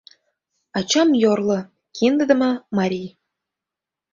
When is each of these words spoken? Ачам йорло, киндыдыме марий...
Ачам 0.77 1.09
йорло, 1.23 1.59
киндыдыме 1.95 2.51
марий... 2.77 3.09